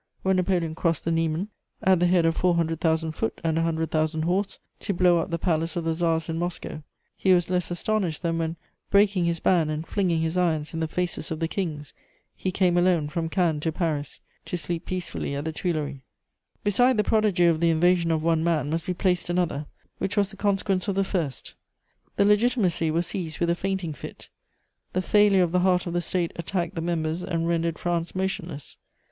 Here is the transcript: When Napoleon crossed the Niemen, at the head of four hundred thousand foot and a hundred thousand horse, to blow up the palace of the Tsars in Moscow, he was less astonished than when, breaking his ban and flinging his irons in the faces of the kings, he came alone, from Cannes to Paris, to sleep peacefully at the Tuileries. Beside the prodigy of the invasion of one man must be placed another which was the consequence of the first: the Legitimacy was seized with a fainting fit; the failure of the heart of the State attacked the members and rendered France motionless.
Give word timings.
When 0.23 0.37
Napoleon 0.37 0.73
crossed 0.73 1.05
the 1.05 1.11
Niemen, 1.11 1.49
at 1.83 1.99
the 1.99 2.07
head 2.07 2.25
of 2.25 2.35
four 2.35 2.55
hundred 2.55 2.81
thousand 2.81 3.11
foot 3.11 3.39
and 3.43 3.55
a 3.55 3.61
hundred 3.61 3.91
thousand 3.91 4.23
horse, 4.23 4.57
to 4.79 4.95
blow 4.95 5.19
up 5.19 5.29
the 5.29 5.37
palace 5.37 5.75
of 5.75 5.83
the 5.83 5.93
Tsars 5.93 6.27
in 6.27 6.39
Moscow, 6.39 6.81
he 7.15 7.35
was 7.35 7.51
less 7.51 7.69
astonished 7.69 8.23
than 8.23 8.39
when, 8.39 8.55
breaking 8.89 9.25
his 9.25 9.39
ban 9.39 9.69
and 9.69 9.85
flinging 9.85 10.21
his 10.21 10.37
irons 10.39 10.73
in 10.73 10.79
the 10.79 10.87
faces 10.87 11.29
of 11.29 11.39
the 11.39 11.47
kings, 11.47 11.93
he 12.35 12.51
came 12.51 12.77
alone, 12.77 13.09
from 13.09 13.29
Cannes 13.29 13.59
to 13.59 13.71
Paris, 13.71 14.21
to 14.45 14.57
sleep 14.57 14.87
peacefully 14.87 15.35
at 15.35 15.45
the 15.45 15.51
Tuileries. 15.51 15.99
Beside 16.63 16.97
the 16.97 17.03
prodigy 17.03 17.45
of 17.45 17.59
the 17.59 17.69
invasion 17.69 18.09
of 18.09 18.23
one 18.23 18.43
man 18.43 18.71
must 18.71 18.87
be 18.87 18.95
placed 18.95 19.29
another 19.29 19.67
which 19.99 20.17
was 20.17 20.31
the 20.31 20.35
consequence 20.35 20.87
of 20.87 20.95
the 20.95 21.03
first: 21.03 21.53
the 22.15 22.25
Legitimacy 22.25 22.89
was 22.89 23.05
seized 23.05 23.37
with 23.37 23.51
a 23.51 23.55
fainting 23.55 23.93
fit; 23.93 24.29
the 24.93 25.01
failure 25.03 25.43
of 25.43 25.51
the 25.51 25.59
heart 25.59 25.85
of 25.85 25.93
the 25.93 26.01
State 26.01 26.31
attacked 26.37 26.73
the 26.73 26.81
members 26.81 27.21
and 27.23 27.47
rendered 27.47 27.77
France 27.77 28.15
motionless. 28.15 28.77